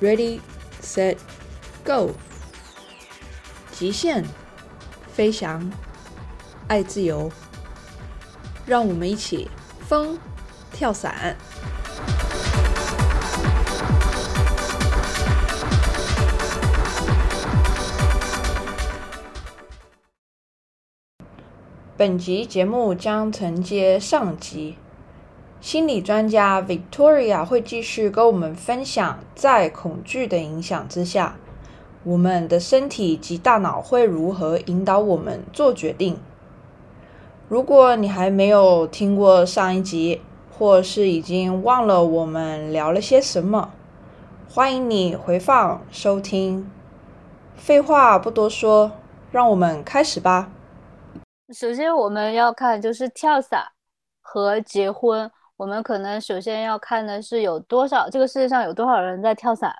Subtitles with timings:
[0.00, 0.40] ，Ready,
[0.82, 1.16] Set,
[1.84, 2.10] Go！
[3.70, 4.24] 极限
[5.12, 5.70] 飞翔，
[6.66, 7.30] 爱自由，
[8.66, 9.48] 让我们一起
[9.86, 10.18] 疯
[10.72, 11.36] 跳伞。
[21.96, 24.76] 本集节目将承接上集。
[25.60, 31.36] 心理专家 Victoria 会继续跟我们分享，在恐惧的影响之下，
[32.02, 36.18] 我们的身体及大脑会如何引导我们做决定。
[37.46, 43.70] 如果你还没有听过上一集，或是已经忘了我们聊了些什么，
[44.48, 46.70] 欢迎你回放收听。
[47.54, 48.92] 废话不多说，
[49.30, 50.50] 让我们开始吧。
[51.52, 53.66] 首先，我们要看就是跳伞
[54.22, 55.30] 和结婚。
[55.60, 59.70] 我们可能首先要看的是有多少这个世界上有多少人在跳伞，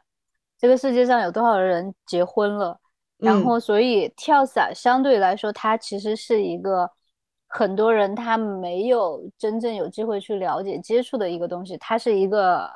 [0.58, 2.78] 这个世界上有多少人结婚了，
[3.16, 6.90] 然后所以跳伞相对来说，它其实是一个
[7.46, 12.70] 很多人他没有真正有机会去了解接触的一个东西，它是一个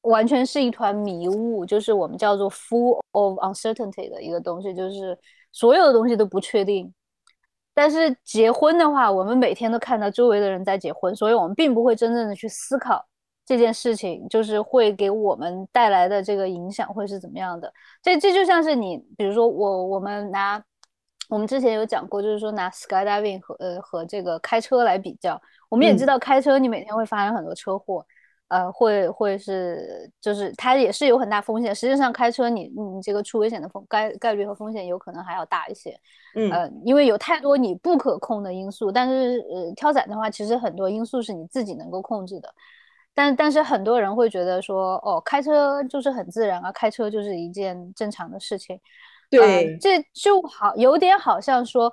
[0.00, 5.16] 完全是一团迷雾，就是我们叫做 full of uncertainty 的一个东西，就是
[5.52, 6.92] 所有的东西都不确定。
[7.78, 13.06] 但是结婚的话，我们每天都看到周围的人在结婚，所以我们并不会真正的去思考
[13.46, 17.72] 这件事情，就是会给我们带来的这个影响会是怎么样的。
[18.02, 20.60] 这这就像是你，比如说我，我们拿
[21.28, 28.04] 我们之前有讲过，就是说拿 skydiving 和呃和这个开车来比较，我们也知道开车你每天会发生很多车祸。
[28.48, 31.74] 呃，会会是，就是它也是有很大风险。
[31.74, 35.98] 实际上，开车你你这个出危险的风概概率和风险有可能还要大一些。
[36.34, 38.90] 嗯，呃，因为有太多你不可控的因素。
[38.90, 42.52] 但是，呃，跳伞的话，其实很多因素是你自己能够控制的。
[43.14, 48.80] 但但是很多人会觉得说，哦，开车就是很自然啊，开车就是一件正常的事情。
[49.28, 51.92] 对，这就好有点好像说，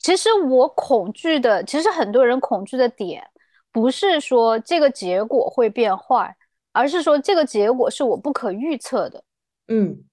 [0.00, 3.26] 其实我恐惧的，其实很多人恐惧的点。
[3.72, 6.36] 不是说这个结果会变坏，
[6.72, 9.24] 而是说这个结果是我不可预测的。
[9.68, 10.04] 嗯，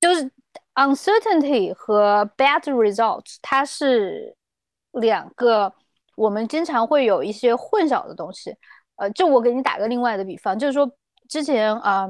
[0.00, 0.28] 就是
[0.74, 4.36] uncertainty 和 bad results，它是
[4.92, 5.72] 两个
[6.16, 8.56] 我们经常会有一些混淆的东西。
[8.96, 10.90] 呃，就我给你打个另外的比方，就是说
[11.28, 12.08] 之前啊，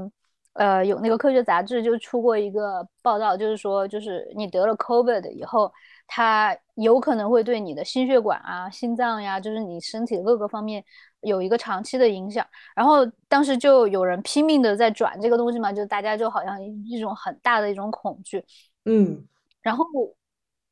[0.55, 5.71] 呃，有那个科学杂志就出过一个报道，就是说，就是你得了 COVID 以后。
[6.13, 10.85] 它有可能会对你的心血管啊、心脏呀，就是你身体的各个方面
[11.21, 12.45] 有一个长期的影响。
[12.75, 18.45] 然后当时就有人拼命的在转这个东西嘛，就大家就好像一种很大的一种恐惧。
[18.87, 19.25] 嗯，
[19.63, 19.85] 然后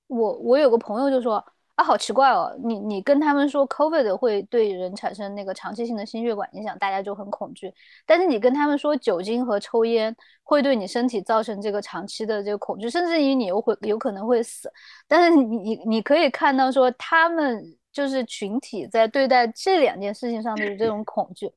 [0.09, 1.45] 我我有个朋友就说。
[1.79, 2.53] 啊，好奇怪哦！
[2.65, 7.73] 你你跟他们说 COVID 会对人产生那个长期性的心血管影响，大家就很恐惧。
[8.05, 10.13] 但是你跟他们说酒精和抽烟
[10.43, 14.69] 会对你身体造成这个长期的这个恐惧，甚至于你又会有可能会死。
[15.07, 21.49] 但是你你你可以看到说，他们就是群体在对待这两件事情上的这种恐惧，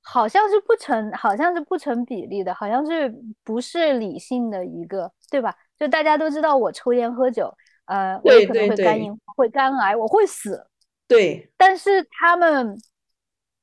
[0.00, 3.12] 好像是不成，好像是不成比例的，好像是
[3.42, 5.52] 不是理性的一个，对吧？
[5.76, 7.52] 就大家都知道我抽烟喝酒。
[7.86, 10.68] 呃，我有可能会肝硬会肝癌，我会死。
[11.08, 12.76] 对，但是他们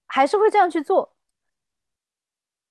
[0.08, 1.14] 还是会这样去做，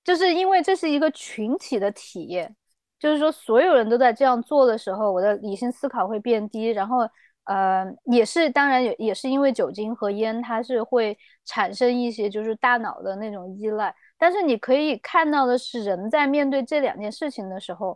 [0.03, 2.55] 就是因为这是一个群体的体验，
[2.97, 6.69] 就是说所有人都在这样做的时候，我的理性思考会变低。
[6.69, 7.07] 然后，
[7.43, 11.15] 呃，也是当然也也是因为酒精和烟，它是会
[11.45, 13.95] 产生一些就是大脑的那种依赖。
[14.17, 17.95] 但是你可以看到的是，人在面对这两件事情的时候，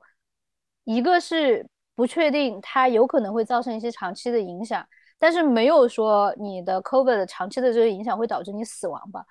[0.83, 1.67] 一个是。
[1.97, 4.87] 不确定，它有可能会造成一些长期的影响，
[5.17, 9.25] 但是没有说你的 COVID 长期的这个影响会导致你死亡吧。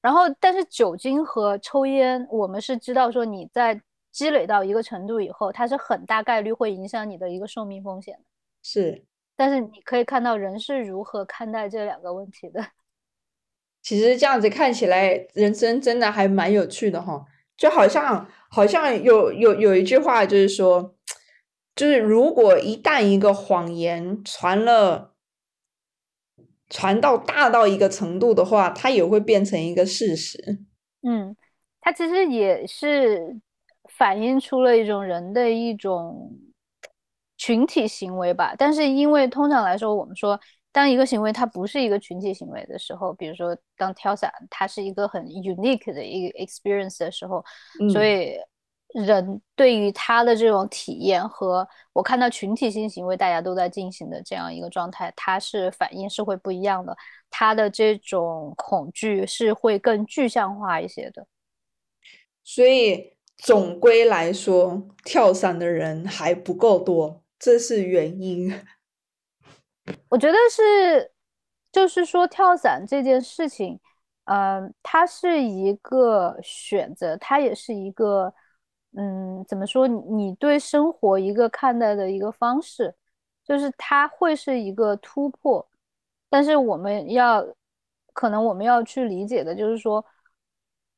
[0.00, 3.82] 然后，但是酒精和抽烟，我们是知道说你在
[4.12, 8.16] 积累到一个程度以后，它是很大概率会影响你的一个寿命风险
[8.62, 9.04] 是，
[9.34, 12.64] 但是你可以看到人是如何看待这两个问题的。
[13.82, 20.94] 其实这样子看起来，人生真的还蛮有趣的哈，就好像好像有有有一句话就是说。
[21.74, 25.14] 就是如果一旦一个谎言传了，
[26.70, 30.60] 传到大到一个程度的话，它也会变成一个事实。
[31.02, 31.34] 嗯，
[31.80, 33.40] 它其实也是
[33.90, 36.32] 反映出了一种人的一种
[37.36, 38.54] 群体行为吧。
[38.56, 40.38] 但是因为通常来说，我们说
[40.70, 47.44] 当一个行为它不是一个群体行为的时候，比如说当跳伞，它是一个很 unique 的一个 experience 的时候，
[47.92, 48.36] 所以。
[48.94, 56.96] 人对于他的这种体验和我看到群体性行为大家都在进行的这样一个状态，他是反应是会不一样的，
[57.28, 61.26] 他的这种恐惧是会更具象化一些的。
[62.44, 68.54] 所以总归来说，跳伞的人还不够多，这是原因。
[70.08, 71.10] 我觉得是，
[71.72, 73.80] 就是说跳伞这件事情，
[74.24, 78.32] 嗯，它是一个选择，它也是一个，
[78.96, 79.86] 嗯，怎么说？
[79.88, 82.94] 你对生活一个看待的一个方式，
[83.44, 85.66] 就是它会是一个突破。
[86.28, 87.46] 但是我们要，
[88.12, 90.04] 可能我们要去理解的就是说，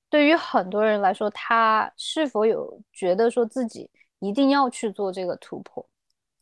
[0.09, 5.87] 对于很多人来说，他是否有觉得说自己一定要去做这个突破？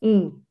[0.01, 0.43] 嗯，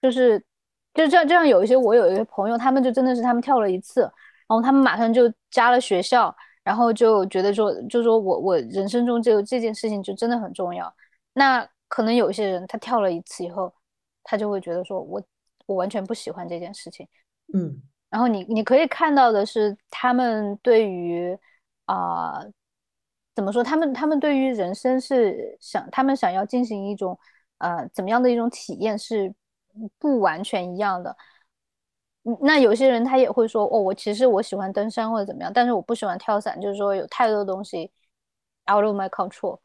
[0.00, 0.44] 就是。
[0.92, 4.10] 就这样，这样有一些我有一些朋友，他们就真的是他们跳了一次，然
[4.48, 10.92] 后他们马上就加了学校，然后就觉得说，就说我我人生中就这件事情就真的很重要。
[11.32, 13.72] 那可能有些人他跳了一次以后，
[14.22, 15.22] 他就会觉得说我
[15.66, 17.06] 我完全不喜欢这件事情。
[17.54, 21.36] 嗯，然后你你可以看到的是，他们对于
[21.86, 22.44] 啊
[23.34, 27.18] 怎么说，他们他们对于人生是想他们想要进行一种
[27.58, 29.34] 呃怎么样的一种体验是。
[30.00, 31.16] 不完全一样的，
[32.40, 37.90] 那有些人他也会说，哦，我其实我喜欢登山或者怎么样，但是我不喜欢跳伞，就是说有太多东西
[38.70, 39.58] out of my control，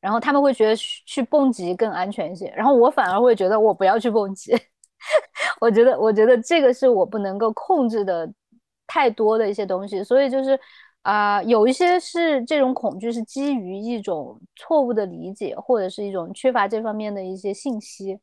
[0.00, 4.52] 然后他们会觉得去蹦极更安全一些，然后我反而会觉得我不要去蹦极，
[5.60, 8.30] 我觉得我觉得这个是我不能够控制的
[8.86, 10.58] 太多的一些东西，所以就是
[11.02, 18.20] 啊，有一些是这种恐惧是基于一种错误的理解，或者是一种缺乏这方面的一些信息。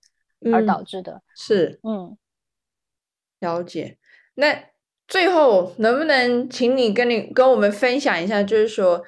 [0.52, 2.18] 而导致的是，嗯，
[3.44, 3.98] 了解。
[4.36, 4.70] 那
[5.08, 9.04] 最后能不能请你跟你跟我们分享一下，就是说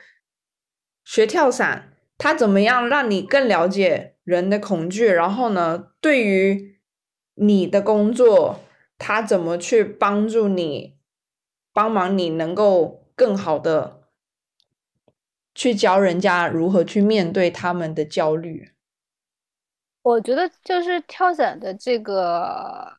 [1.06, 5.08] 学跳伞，它怎么样让你更了解人的恐惧？
[5.08, 6.78] 然后呢，对于
[7.36, 8.60] 你的工作，
[8.98, 10.98] 它怎么去帮助你，
[11.74, 14.04] 帮忙你能够更好的
[15.56, 18.72] 去教人家如何去面对他们的焦虑？
[20.04, 22.98] 我觉得就是跳伞的这个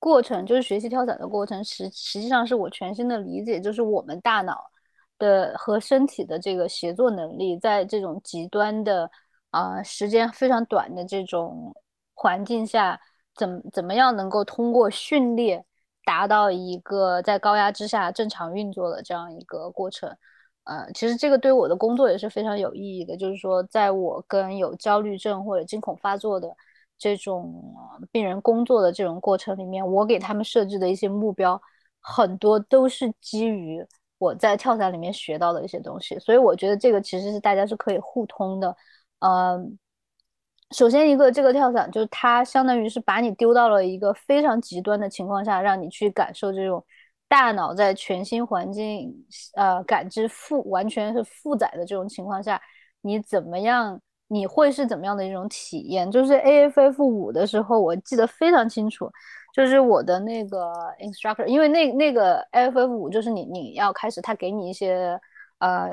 [0.00, 4.58] 过程，就是学习跳伞的过程，实实际上是我全新的理解，就是我们大脑
[5.18, 9.08] 的和身体的这个协作能力，在这种极端的
[9.50, 11.72] 啊时间非常短的这种
[12.14, 12.98] 环境下，
[13.36, 15.64] 怎怎么样能够通过训练
[16.04, 20.16] 达到一个在高压之下正常运作的这样一个过程。
[20.64, 23.16] 呃，其实这个对我的工作也是非常有意义的。
[23.16, 26.54] 就是说，在我跟有焦虑症或者惊恐发作的
[27.00, 27.74] 这种
[28.12, 31.60] 病人工作的这种过程里面，我给他们设置的一些目标，
[32.00, 33.84] 很多都是基于
[34.18, 36.16] 我在跳伞里面学到的一些东西。
[36.20, 38.76] 所以我觉得这个其实是大家是可以互通的。
[39.20, 39.78] 嗯，
[40.70, 46.84] 首先一个这个跳伞就是它相当于是把你丢到了一个非常极端的情况下，让你去感受这种。
[47.30, 49.24] 大脑在全新环境，
[49.54, 52.60] 呃，感知负完全是负载的这种情况下，
[53.02, 54.00] 你怎么样？
[54.32, 56.08] 你会是怎么样的一种体验？
[56.08, 59.10] 就是 AFF 五的时候，我记得非常清楚，
[59.52, 65.20] 就是我的那个 instructor，因为那那个 AFF 五就是你你要开始，他给你一些
[65.58, 65.90] 呃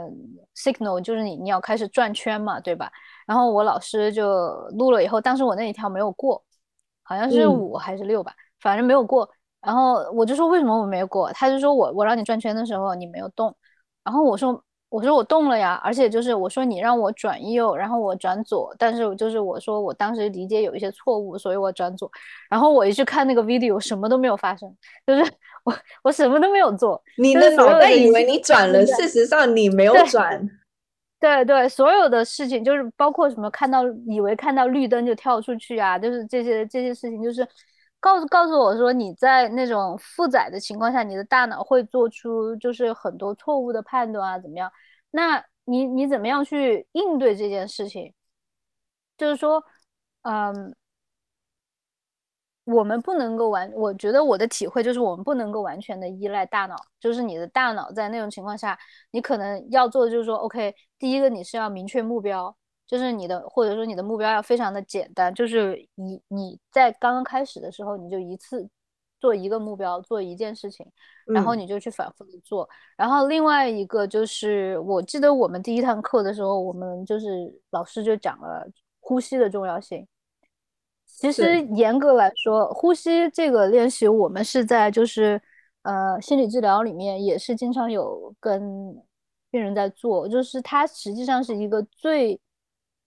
[0.55, 2.91] signal，就是你你要开始转圈嘛，对吧？
[3.25, 6.43] 然后我老师就录了以后，当时我那一条没有过，
[7.01, 9.27] 好像是五还是六吧，反正没有过。
[9.61, 11.31] 然后我就说为什么我没有过？
[11.33, 13.55] 他就说我我让你转圈的时候你没有动。
[14.03, 22.09] 然后我说我说我动了呀，而且就是我说你让我转右，然后我转左，但是就是我说我当时理解有一些错误，所以我转左。
[22.49, 24.73] 然后我一去看那个 video，什么都没有发生，
[25.05, 25.21] 就是
[25.65, 27.01] 我我什么都没有做。
[27.17, 30.49] 你的脑袋以为你转了，事实上你没有转。
[31.19, 37.45] 对对，所有的事情就是包括什么看到以为看到绿灯就跳出去啊，就是这些这些事情就是。
[37.99, 44.71] 告诉告诉我说，你在那种负载的情况下，你的大脑会做出就是很多错误的判断啊，怎么样？
[45.11, 48.13] 那你你怎么样去应对这件事情？
[49.17, 49.63] 就是说，
[50.21, 50.75] 嗯，
[52.65, 56.75] 我们不能够完，我觉得我的体会就是，我们不能够完全的依赖大脑。
[56.99, 58.77] 就是你的大脑在那种情况下，
[59.11, 62.55] 你可能要做的就是说，OK，第一个你是要明确目标。
[62.87, 68.65] 就是你的，或者说你的目标要非常的简单，就是你你在刚刚开始的时候，你就一次
[69.19, 70.89] 做一个目标，做一件事情，
[71.25, 72.67] 然后你就去反复的做。
[72.95, 78.65] 然后另外一个就是，我记得我们第一堂课的时候，我们就是老师就讲了
[79.01, 80.07] 呼吸的重要性。
[81.05, 85.41] 其实严格来说，呼吸这个练习，我们是在就是
[85.81, 88.95] 呃心理治疗里面也是经常有跟
[89.51, 92.39] 病人在做，就是它实际上是一个最。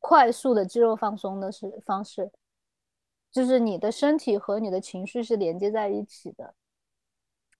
[0.00, 2.33] 快速的肌肉放松的是方式，
[3.30, 6.54] 就是你的身体和你的情绪是连接在一起的。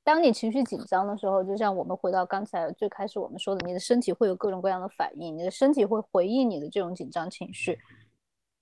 [0.03, 7.79] 当你情绪紧张的时候，就像我们回到刚才最开始我们说的，你的身体会有各种各样的反应，你的身体会回应你的这种紧张情绪。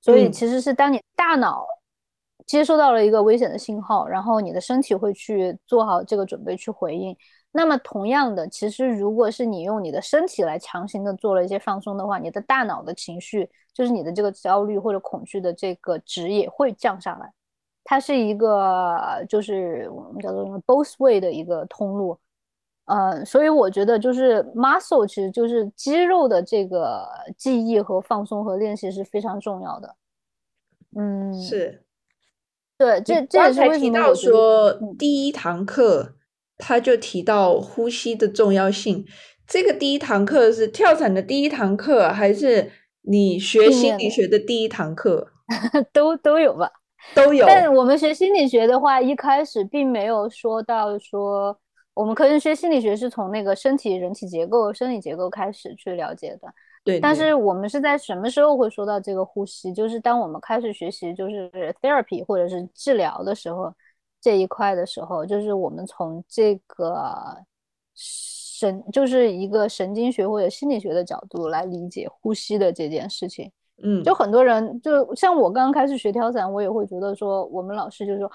[0.00, 1.64] 所以其实是当你大脑
[2.46, 7.16] 接收到了一个危险的信号，然后你的身体会去做好这个准备去回应。
[7.58, 17.32] 那么同样的，其实如果是你用你的身体来强行的做了一些放松的话，你的大脑的情绪，就是你的这个焦虑或者恐惧的这个值也会降下来。
[17.82, 18.96] 它是一个
[19.28, 22.16] 就是我们叫做 both way 的一个通路，
[22.84, 29.96] 呃，所以我觉得就是 muscle 其实就是肌肉的这个记忆和放松和练习是非常重要的。
[30.94, 31.82] 嗯，是，
[32.76, 36.14] 对，这这也是为什么说第一堂课
[36.58, 39.06] 他就提到呼吸的重要性。
[39.46, 42.70] 这个第一堂课是跳伞的第一堂课，还是
[43.02, 45.28] 你学心理学的第一堂课？
[45.94, 46.70] 都都有吧。
[47.14, 51.56] 都有，但我们学心理学的话，一开始并没有说到说，
[51.94, 56.52] 我们可能学心理学是从那个身体、人体结构、生理结构开始去了解的。
[56.84, 57.00] 对。
[57.00, 59.72] 但是我们是在什么时候会说到这个呼吸？
[59.72, 61.48] 就是当我们开始学习就是
[61.80, 63.72] therapy 或者是治疗的时候，
[64.20, 67.36] 这一块的时候，就是我们从这个
[67.94, 73.50] 神，就是一个神经学或者心理学的角度来理解呼吸的这件事情。
[73.82, 78.28] 嗯，就很多人，就像我刚刚开始学跳伞，我也会觉得说，我们老师就说，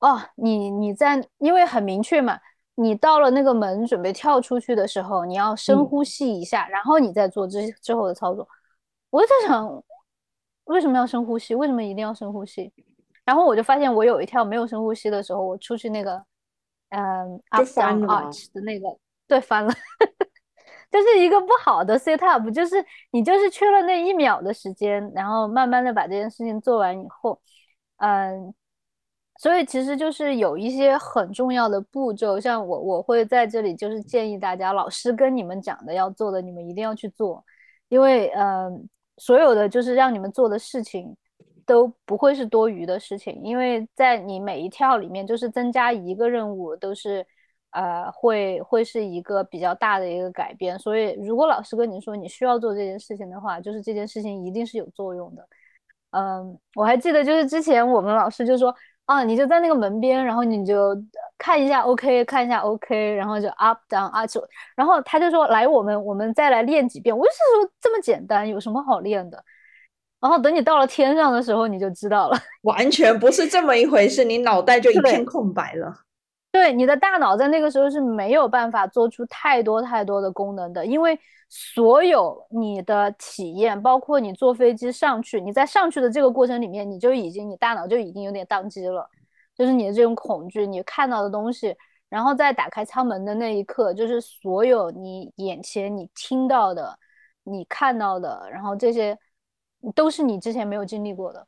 [0.00, 2.38] 哦，你你在，因为很明确嘛，
[2.74, 8.46] 你到了那个门准备跳出去的时候，你要深呼吸一下，然后你再做之之后的操作。
[9.08, 9.82] 我就在想，
[10.64, 11.54] 为什么要深呼吸？
[11.54, 12.70] 为什么一定要深呼吸？
[13.24, 16.22] 然后我就发现，我有一跳没有深呼吸的时候，我出去那个，
[16.90, 18.86] 嗯，up down arch 的那个，
[19.26, 19.72] 对，翻了。
[20.90, 22.76] 就是一个不好的 set up，就是
[23.10, 27.40] 你就是缺了那一秒的时间，然后慢慢的把这件事情做完以后，
[27.96, 28.54] 嗯，
[29.40, 37.44] 所以其实就是有一些很重要的步骤，像我我会在这里就是建议大家，老师跟你们讲的要做的，你们一定要去做，
[37.88, 41.16] 因为嗯，所有的就是让你们做的事情
[41.66, 47.26] 都不会是多余的事情，因为在你每一跳里面就是增加一个任务都是。
[47.76, 55.44] 呃，会会是一个比较大的一个改变，所以如果老师跟你说你需要做这件事情的话，就是这件事情一定是有作用的。
[56.12, 58.72] 嗯，我还记得就是之前我们老师就说，
[59.06, 60.94] 啊，你就在那个门边，然后你就
[61.36, 64.30] 看一下 OK，看一下 OK，然后就 up down up，
[64.76, 67.16] 然后他就说来我们我们再来练几遍。
[67.18, 69.44] 我就是说这么简单，有什么好练的？
[70.24, 75.94] 然后等你到了天上的时候，你就知道了， 完全不是这么一回事，你脑袋就一片空白了。
[76.50, 81.18] 对你的大脑在那个时候是没有办法做出太多太多的功能的，因为
[81.50, 89.06] 所有你的体验，包括你坐飞机上去，你在上去的这个过程里面，你就已经你大脑就已经有点宕机了，
[89.54, 91.76] 就是你的这种恐惧，你看到的东西，
[92.08, 96.98] 然后在打开舱门的那一刻，就是所有你眼前你听到的、
[97.42, 99.18] 你看到的，然后这些
[99.92, 101.46] 都是你之前没有经历过的。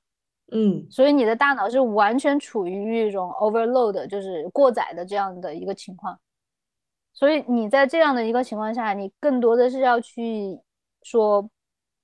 [0.53, 6.19] 嗯，所以你的大脑是完全处于一种 overload，就是过载的这样的一个情况。
[7.13, 10.61] 所以你在这样的一个情况下，你更多的是要去
[11.03, 11.51] 说，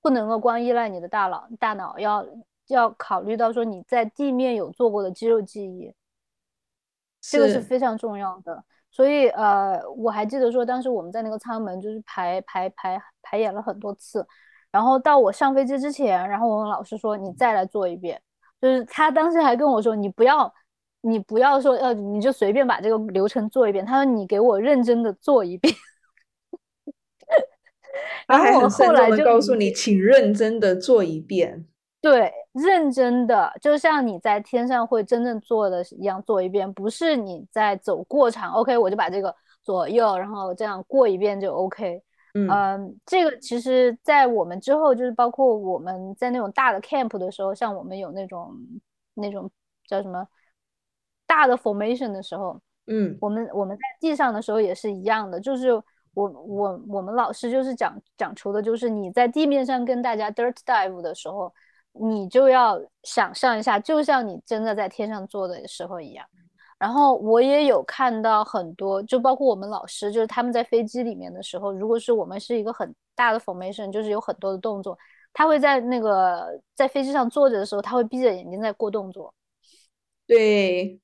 [0.01, 2.25] 不能够光依赖你的大脑，大脑要
[2.67, 5.93] 要考虑到说你在地面有做过的肌肉记忆，
[7.21, 8.63] 这个是非常重要的。
[8.91, 14.27] 所以呃，我还记得说当时我们在那个舱门就是排排排排演了很多次，
[14.73, 18.21] 然后到我上飞机之前，然后我跟老师说你再来做一遍。
[18.59, 20.51] 就是他当时还跟我说：“你不要，
[21.01, 25.73] 你不要说，呃，你就随便把这个流程做一遍。”他说：“你给我认真的做一遍。”
[28.25, 31.67] 然后我后来就告诉你，请认真的做一遍。
[32.01, 38.53] 对，认真的，就像你在天上会真正做的一样做一遍，不是你在走过场。
[38.53, 42.01] OK，我就把这个左右，然后这样过一遍就 OK。
[42.33, 48.51] 嗯，这个其实，在我们之后，就是包括我们在那种大的 camp 的时候，像我们有那种
[49.13, 49.49] 那种
[49.87, 50.27] 叫什么
[51.27, 55.71] 大的 formation 的时候，嗯，我们我们在地上的时候也是一样的，就是
[56.15, 61.53] 我我我们老师就是讲讲出的，就是你在地面上跟大家 dirt dive 的时候，
[61.91, 66.25] 你就要想象一下，就像你真的在天上做的时候一样。
[66.83, 74.97] 然后我也有看到很多，就包括我们老师，就是他们在飞机里面的时候，如果是我们是一个很大的 formation，就是有很多的动作，
[75.31, 79.33] 他会在那个在飞机上坐着的时候，他会闭着眼睛在过动作。
[80.27, 80.99] 对，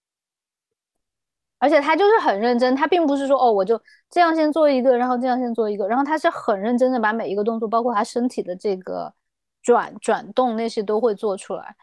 [1.60, 9.14] 而且他就是很认真，他并不是说哦，我就这样先做一个，然后这样先做一个，然后他是很认真的把每一个动作，包括他身体的这个
[9.62, 11.74] 转转动那些都会做出来。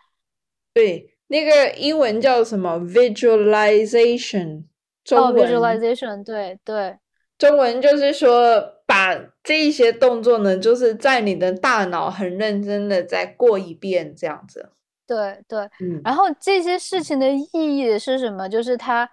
[0.75, 1.16] 对。
[1.29, 4.65] 那个英文叫什么？Visualization，
[5.05, 6.99] 中文 visualization，对对。
[7.39, 14.71] 中文就是说，把这一些动作呢，就是在你的大脑很认真的再过一遍，这样子。
[15.07, 18.49] 对对，嗯，然后这些事情的意义是什么？
[18.49, 19.09] 就是它，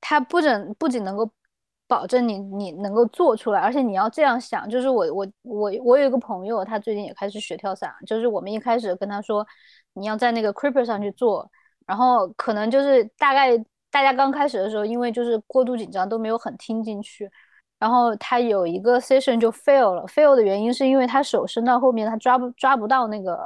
[0.00, 1.30] 它不仅不仅能够
[1.86, 9.46] 保证你你能够做出来，而且你要这样想，就是我我我我有一个朋友，他最近也开始学跳伞，就是我们一开始跟他说，
[9.98, 11.50] 你要在那个 Creeper 上去做，
[11.86, 13.62] 然后可能就是大概。
[13.90, 17.28] 大家刚开始的时候，因为就是过度紧张，都没有很听进去。
[17.78, 23.38] 然后他有一个 session 就 fail 了，fail 的原因是因为他手伸到后面，他抓不抓不到那个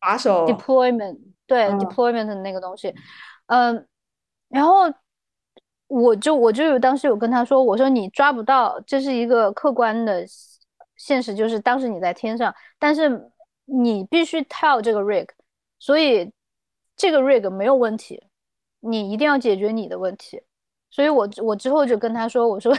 [0.00, 1.16] 把手 deployment，
[1.46, 2.92] 对 deployment 的那个东西。
[3.46, 3.86] 嗯，
[4.48, 4.92] 然后
[5.86, 10.24] 我就我就有当时有跟他说，我说你抓不到，这是一个客观的
[10.96, 13.30] 现实，就是当时你在天上，但是
[13.72, 15.28] 你必须 tell 这个 rig，
[15.78, 16.30] 所以
[16.96, 18.22] 这个 rig 没有问题。
[18.82, 20.40] 你一定要解决你的问题，
[20.90, 22.74] 所以我我之后就跟他说，我说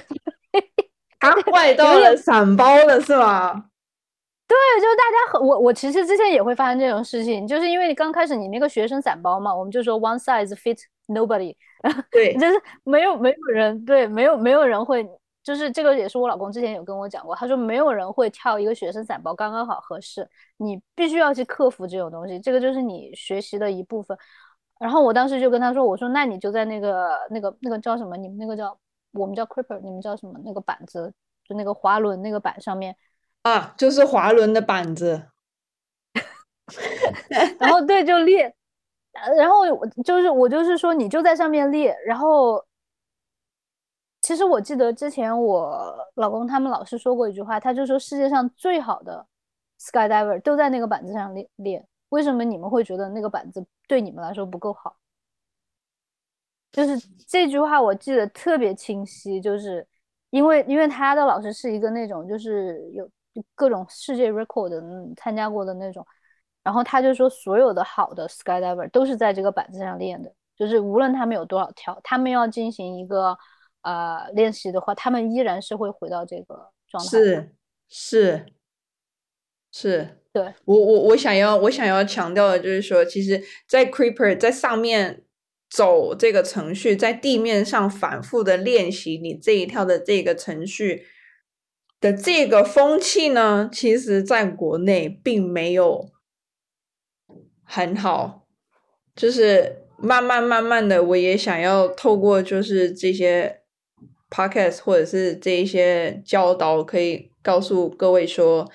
[1.20, 3.54] 他坏到了散包了是吧？
[4.48, 11.56] 对，就是大家很我我其实之前也会发生这种事情，就是因为你刚开始你那个学生散包嘛，我们就说 one size fit nobody，
[12.10, 15.08] 对，就是没有没有人对没有没有人会，
[15.44, 24.18] 就是这个也是我老公之前有跟我讲过，他说没有人会跳一个学生伞包刚刚好合适，你必须要去克服这种东西，这个就是你学习的一部分。
[24.80, 28.18] 然后我当时就跟他说：“我说那你就在那个那个那个叫什么？
[28.18, 28.76] 你们那个叫
[29.12, 30.34] 我们叫 creeper，你们叫什么？
[30.44, 31.14] 那个板子
[31.48, 32.96] 就那个滑轮那个板上面
[33.44, 35.28] 啊，就是滑轮的板子。
[37.60, 38.52] 然后对，就练。
[39.38, 41.96] 然后我就是我就是说你就在上面练。
[42.06, 42.66] 然后
[44.32, 49.28] 其实我记得之前我老公他们老师说过一句话，他就说世界上最好的
[49.78, 51.86] skydiver 都在那个板子上练练。
[52.08, 54.96] 为什么你们会觉得那个板子？”对你们来说不够好，
[56.72, 56.98] 就是
[57.28, 59.86] 这句话我记得特别清晰，就是
[60.30, 63.06] 因为因为他的老师是一个那种就是有
[63.54, 64.82] 各种世界 record 的
[65.18, 66.08] 参加过的那种，
[66.64, 73.38] 然后他就说所有的好的 skydiver 都是在这个板子上练的，就是无论他们有多少跳，他们要进行一个
[73.82, 77.10] 呃练习的话，他们依然是会回到这个状态。
[77.10, 77.56] 是
[77.90, 78.46] 是
[79.72, 80.18] 是。
[80.34, 85.26] 对我我我想要我想要强调的就是说，其实，在 Creeper 在上面
[85.70, 91.06] 走这个程序，在地面上反复的练习你这一跳的这个程序
[92.00, 96.10] 的这个风气呢，其实在国内并没有
[97.66, 98.48] 很好。
[99.14, 103.61] 就是慢慢慢慢的，我也想要透过就是这些
[104.32, 108.72] Podcast 或者是这一些教导，可以告诉各位说。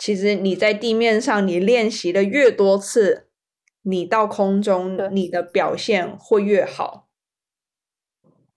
[0.00, 3.26] 其实你在地面上，你练习的越多次，
[3.82, 7.08] 你到空中，你的表现会越好。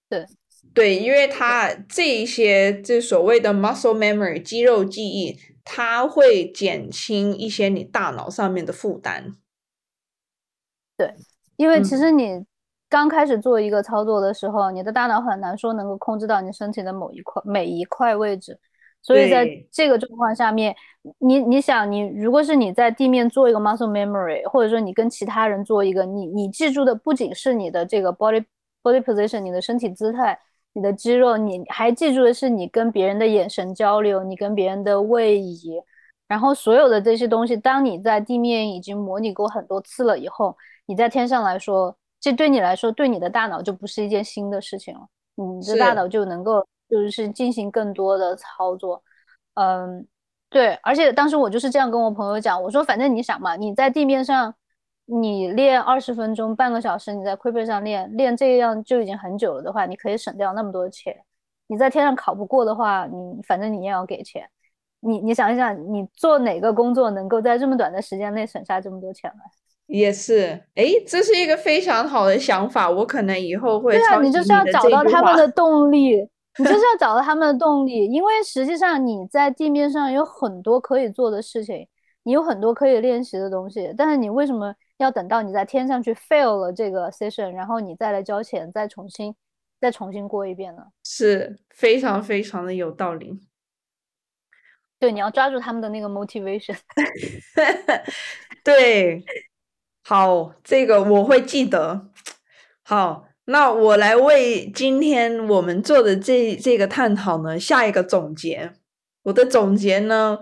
[0.08, 0.28] 对，
[0.72, 9.36] 对，因为它这一些这所谓的 muscle memory 肌肉记忆，它会减轻一些你大脑上面的负担。
[10.96, 11.16] 对，
[11.58, 12.46] 因为其实你
[12.92, 18.60] 刚开始做一个操作的时候，你的大脑很难说能够控制到你身体的某一块每一块位置。
[19.02, 20.76] 所以在这个状况下面，
[21.20, 28.44] 你你想，你如果是你在地面做一个 muscle memory，或者说你跟其他人做一个，你你记住的不仅是你的这个 body
[28.84, 30.38] body position，你的身体姿态，
[30.74, 35.82] 你的肌肉，你还记住的是你跟别人的眼神交流，你跟别人的位移，
[36.28, 45.02] 然后所有的这些东西，当你在地面已经模拟过很多次了以后，你在天上来说，这对你来说，对你的大脑就不是一件新的事情了，
[45.36, 46.66] 你的大脑就能够。
[46.92, 49.02] 就是进行更多的操作，
[49.54, 50.06] 嗯，
[50.50, 54.54] 对，而且当时我就是这样跟我朋友讲，我说反正你想嘛，你在地面上
[55.06, 61.16] 你练二十分钟、半个小时，你在 Creeper 上练练这样就已经很久了的话，你可以省掉那么多钱。
[61.68, 64.50] 你在天上考不过的话，你反正你也要给钱。
[65.00, 69.46] 你你想一想，你做哪个工作能够在这么短的时间内省下这么多钱来？
[69.92, 73.94] 也是，哎，这是一个非常好的想法，我可能以后会。
[73.94, 76.28] 对啊，你就是要找到他们的动力。
[76.60, 81.88] 你就是要找到他们的动力，因为实际上你在地面上有很多可以做的事情，
[82.24, 89.34] 你有很多可以练习的东西，但是你为什么要等到你在天上去 fail 了这个 session，然后你再来交钱，再重新
[89.80, 90.84] 再重新过一遍呢？
[91.06, 93.40] 是非常非常的有道理。
[95.00, 96.76] 对，你要抓住他们的那个 motivation。
[98.62, 99.24] 对，
[100.04, 102.10] 好，这个我会记得。
[102.84, 103.28] 好。
[103.46, 108.72] 那我来为今天我们做的这这个探讨呢下一个总结。
[109.24, 110.40] 我的总结呢，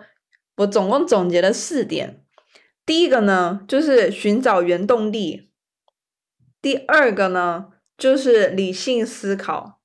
[0.58, 2.24] 我总共总结了四点。
[2.86, 5.50] 第一个呢，就是寻找原动力；
[6.62, 9.80] 第二个呢，就是理性思考；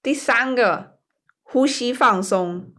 [0.00, 0.98] 第三个，
[1.42, 2.72] 呼吸放松；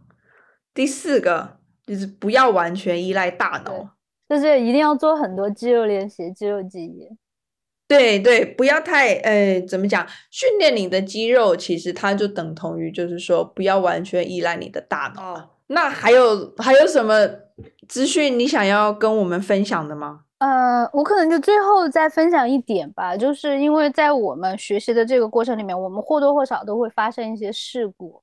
[0.72, 3.90] 第四个，就是不要完全依赖大脑，
[4.30, 7.08] 就是一定要做很多肌肉练习、肌肉记忆。
[7.88, 10.06] 对对，不要太呃，怎么讲？
[10.30, 15.58] 训练你的肌肉，其实它就等同于就是说，不要完全依赖你的大脑。
[15.66, 17.28] 那还有还有什么
[17.88, 20.20] 资讯你想要跟我们分享的吗？
[20.38, 28.22] 呃，我可能就最后再分享一点吧，就是因为在我们学习的这个过程里面，我们或多或少都会发生一些事故，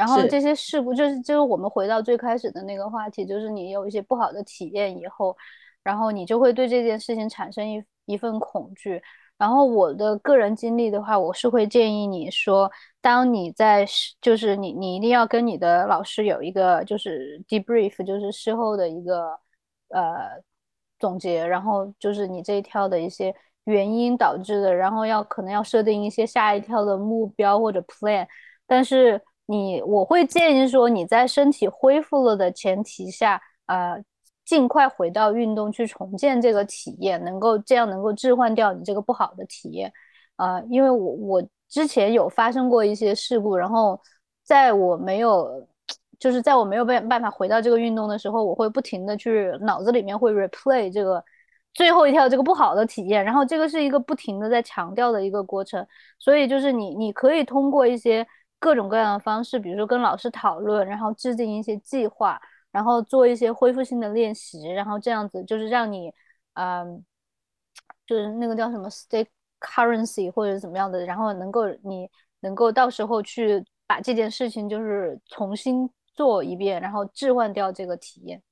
[0.00, 5.36] 然后这些事故就是就是我们回到最开始的那个话题，就是你有一些不好的体验以后，
[5.82, 9.02] 然后你就会对这件事情产生一一份恐惧。
[9.36, 13.86] 然后我的个人经历的话，我是会建议你说，当你在
[14.20, 19.38] 就是你你一定要跟你的老师有一个就是 debrief，就是事后的一个
[19.88, 20.42] 呃。
[21.00, 23.34] 总结，然后就是你这一跳的一些
[23.64, 28.26] 原因导致的，然后要可能要设定一些下一跳的目标或者 plan。
[28.66, 29.18] 但是
[29.50, 34.02] 你，我会建议说你在身体恢复了的前提下，呃，
[34.44, 39.92] 尽快回到运动去重建这个体验，能够这样能够置换掉你这个不好的体验。
[40.36, 44.00] 呃，因为我我之前有发生过一些事故，然后
[44.44, 45.66] 在我没有。
[46.20, 51.24] 就是在我没有办办法回到这个运动的时候，我会不停的去脑子里面会 replay 这个
[51.72, 55.86] 最后一跳这个不好的体验，然后这个是一个不停的在强调的一个过程。
[56.18, 58.26] 所以就是你你可以通过一些
[58.60, 66.12] 各种各样的方式，比如说跟老师讨论，然后制定一些计划，然后做一些恢复性的练习，然后这样子就是让你
[66.54, 67.04] 嗯，
[68.06, 69.26] 就是那个叫什么 stay
[69.58, 75.90] currency 或者怎么样的，然后能够你能够到时候去把这件事情就是重新。
[76.12, 78.42] 做一遍，然后置换掉这个体验。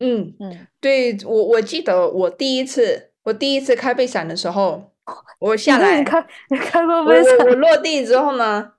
[0.00, 4.92] 嗯嗯，对我我记得我第一次我第一次开背伞的时候，
[5.38, 8.72] 我下来开开过背伞，我落地之后呢，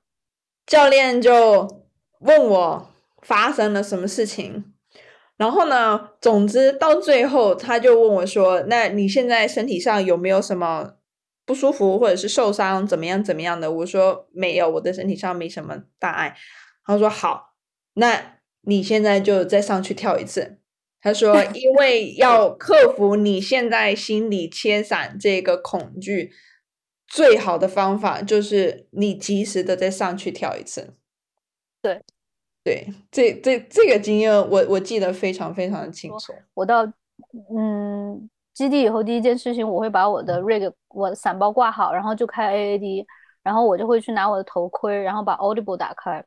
[0.67, 1.85] 教练就
[2.19, 2.91] 问我
[3.23, 4.73] 发生了什么事情，
[5.37, 10.95] 然后呢，总之到最后他就问我说：“那你现在身体上有没有什么
[11.45, 12.85] 不舒服或者是受伤？
[12.85, 16.35] 怎么样怎么样的？”我说：“没有，我的身体上没什么大碍。”
[16.85, 17.55] 他说：“好。”
[17.95, 20.59] 那你现在就再上去跳一次。
[21.01, 26.31] 他说，因为要克服你现在心里切散这个恐惧，
[27.07, 30.93] 最好的方法就是你及时的再上去跳一次。
[31.81, 32.03] 对，
[32.63, 36.33] 对，这这这个经验我我记得非常非常的清楚。
[36.53, 36.85] 我到
[37.55, 43.05] 嗯基地以后，第一件事情我会把我的 rig 我的伞包挂好，然后就开 AAD，
[43.41, 46.23] 然后我就会去拿我的头盔，然后把 Audible 打开。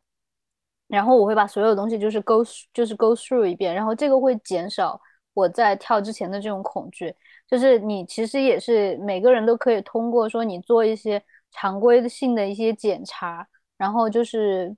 [0.87, 5.01] 然后我会把所有东西就是 go 就是 go through 一遍，然后这个会减少
[5.35, 7.15] 我在跳之前的这种恐惧。
[7.51, 14.75] 就是你其实也是每个人都可以通过说你做一些常规性的一些检查，然后就是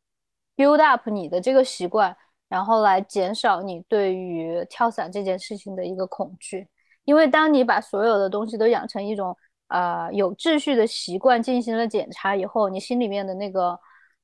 [0.56, 2.16] build up 你的这个习惯，
[2.48, 6.66] 然后来减少你对于跳伞这件事情的一个恐惧。
[7.04, 9.36] 因为当你把所有的东西都养成一种
[9.68, 13.78] 呃有秩序的习惯进行了检查以后，你心里面的那个。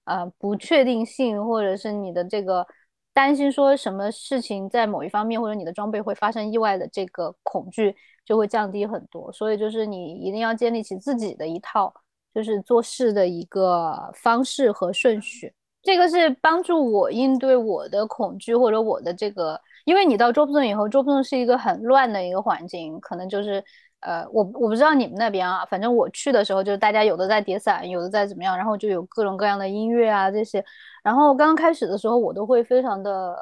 [0.09, 2.67] 呃，不确定性，或者是你的这个
[3.13, 7.95] 担心，说什么事情在某一方面，或者你的装备会发生意外的这个恐惧
[8.29, 9.33] 就会降低很多。
[9.33, 11.91] 所以就是你一定要建立起自己的一套，
[12.35, 15.55] 就是做事的一个方式和顺序。
[15.83, 23.65] 这个是帮助我应对我的恐惧，或者我的这个，因为你到周布顿以后，周布顿是一个很乱的一个环境，可能就是。
[24.01, 30.65] 呃，我我不知道你们那边啊，反正我去的时候，就是大家有的在叠伞，有的在怎么样，然后就有各种各样的音乐啊这些。
[31.03, 33.37] 然后刚刚开始的时候，我都会非常的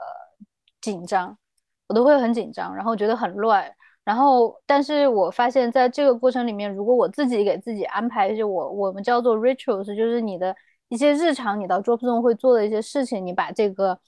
[0.81, 1.37] 紧张，
[1.89, 3.71] 我都会很紧张，然后觉得很乱。
[4.07, 10.57] 然后，但是我发现在这个过程里面，如果我自己给自己安排一些我我们叫做 rituals，就是你的
[10.89, 13.99] 一些日常，你到 drop zone 会做的一些事情，你把这个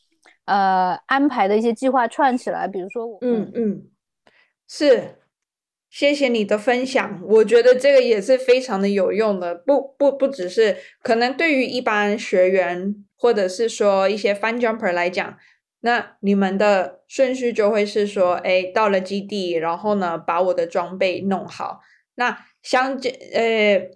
[0.46, 3.82] 呃安排的一些计划串起来，比如说我嗯嗯
[4.66, 5.16] 是。
[5.90, 9.54] 谢谢你的分享，我觉得这个也是非常的有用的。
[9.54, 15.38] 不不不只是可能对于一般学员，或者是说一些 fun jumper 来讲，
[15.80, 21.80] 那你们的顺序就会是说，哎，到了基地，然后呢，把我的装备弄好。
[22.16, 22.98] 那相
[23.32, 23.90] 呃，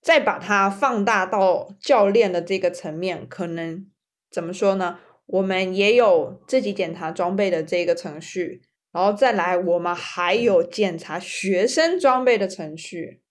[0.00, 3.86] 再把它放大到教练的这个层面，可能
[4.30, 5.00] 怎么说呢？
[5.26, 8.62] 我们也有自己检查装备的这个程序。
[8.92, 13.22] 然后再来，我们还有检查学生装备的程序，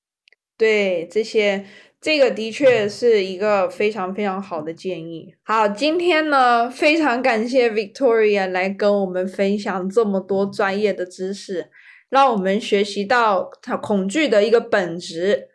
[0.57, 1.65] 对这些，
[2.03, 5.33] 这个的确是一个非常非常好的建议。
[5.41, 11.69] 好，今天呢，非常感谢 Victoria 来跟我们分享这么多专业的知识，
[12.09, 15.47] 让我们学习到他恐惧的一个本质，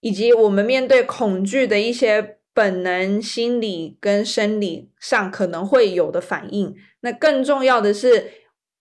[0.00, 6.74] 以及我们面对恐惧的一些本能心理跟生理上可能会有的反应。
[7.02, 8.32] 那更重要的是，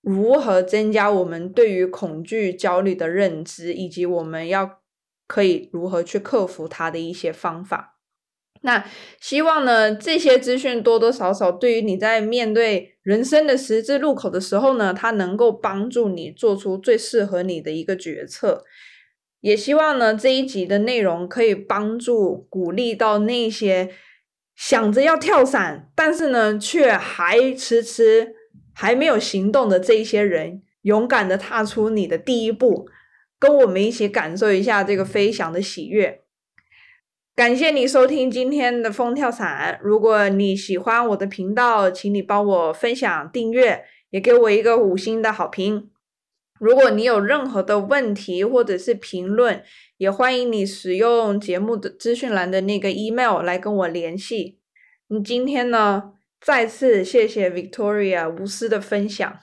[0.01, 4.80] 如何增加我们对于恐惧、焦虑的认知，以及我们要
[5.31, 7.99] 可以如何去克服它的一些方法。
[8.63, 8.83] 那
[9.21, 18.65] 希望呢，这些资讯多多少少对于你在面对人生的十字路口的时候呢，它能够帮助你做出最适合你的一个决策。
[19.39, 23.89] 也希望呢，这一集的内容可以帮助鼓励到那些
[24.53, 28.35] 想着要跳伞，但是呢，却还迟迟
[28.75, 32.87] 还没有行动的这一些人，勇敢的踏出你的第一步，
[33.41, 36.21] 跟我们一起感受一下这个飞翔的喜悦。
[37.35, 39.79] 感谢你收听今天的风跳伞。
[39.81, 45.89] 如果你喜欢我的频道，请你帮我分享、订阅，也给我一个五星的好评。
[46.59, 49.63] 如果你有任何的问题或者是评论，
[49.97, 54.59] 也欢迎你使用节目的资讯栏的那个 email 来跟我联系。
[55.07, 59.39] 你今天呢，再次谢谢 Victoria 无私的分享，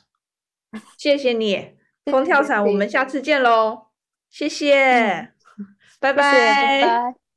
[0.96, 1.70] 谢谢你，
[2.04, 3.87] 风跳伞，我们下次见喽，
[4.30, 5.32] 谢谢，
[6.00, 7.27] 拜拜。